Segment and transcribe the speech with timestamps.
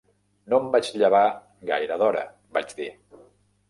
[0.53, 1.21] "No em vaig llevar
[1.73, 2.27] gaire d'hora",
[2.59, 2.93] vaig dir.